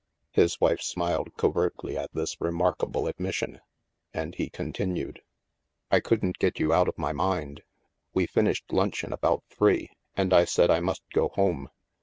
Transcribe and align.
His 0.31 0.59
wife 0.59 0.81
smiled 0.81 1.37
covertly 1.37 1.95
at 1.95 2.11
this 2.11 2.41
remarkable 2.41 3.07
ad 3.07 3.19
mission, 3.19 3.61
and 4.15 4.33
he 4.33 4.49
continued:" 4.49 5.21
I 5.91 5.99
couldn't 5.99 6.39
get 6.39 6.59
you 6.59 6.73
out 6.73 6.87
of 6.87 6.97
my 6.97 7.11
mind. 7.11 7.61
We 8.11 8.25
fin 8.25 8.45
ished 8.47 8.71
luncheon 8.71 9.13
about 9.13 9.43
three, 9.51 9.91
and 10.17 10.33
I 10.33 10.45
said 10.45 10.71
I 10.71 10.79
must 10.79 11.03
go 11.13 11.29
home. 11.29 11.69